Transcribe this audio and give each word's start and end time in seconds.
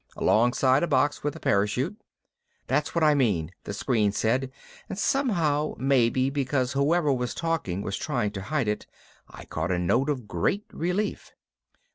Alongside 0.17 0.81
a 0.81 0.87
box 0.87 1.23
with 1.23 1.35
a 1.35 1.39
parachute." 1.39 1.95
"That's 2.65 2.95
what 2.95 3.03
I 3.03 3.13
mean," 3.13 3.51
the 3.65 3.71
screen 3.71 4.11
said 4.11 4.51
and 4.89 4.97
somehow, 4.97 5.75
maybe 5.77 6.31
because 6.31 6.71
whoever 6.71 7.13
was 7.13 7.35
talking 7.35 7.83
was 7.83 7.97
trying 7.97 8.31
to 8.31 8.41
hide 8.41 8.67
it, 8.67 8.87
I 9.29 9.45
caught 9.45 9.69
a 9.69 9.77
note 9.77 10.09
of 10.09 10.27
great 10.27 10.65
relief. 10.73 11.33